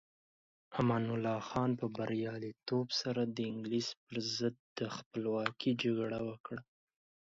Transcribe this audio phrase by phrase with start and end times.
[0.79, 6.61] امان الله خان په بریالیتوب سره د انګلستان پر ضد د خپلواکۍ جګړه وکړه.